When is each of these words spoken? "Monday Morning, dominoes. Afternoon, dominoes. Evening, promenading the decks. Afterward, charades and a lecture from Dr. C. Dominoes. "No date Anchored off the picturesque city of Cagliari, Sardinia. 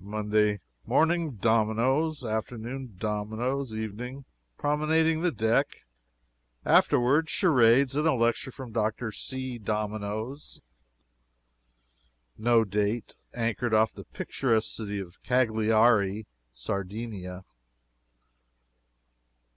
"Monday 0.00 0.60
Morning, 0.84 1.36
dominoes. 1.36 2.24
Afternoon, 2.24 2.96
dominoes. 2.98 3.72
Evening, 3.72 4.24
promenading 4.58 5.20
the 5.20 5.30
decks. 5.30 5.76
Afterward, 6.64 7.30
charades 7.30 7.94
and 7.94 8.04
a 8.08 8.14
lecture 8.14 8.50
from 8.50 8.72
Dr. 8.72 9.12
C. 9.12 9.58
Dominoes. 9.58 10.60
"No 12.36 12.64
date 12.64 13.14
Anchored 13.32 13.74
off 13.74 13.92
the 13.92 14.02
picturesque 14.06 14.74
city 14.76 14.98
of 14.98 15.22
Cagliari, 15.22 16.26
Sardinia. 16.52 17.44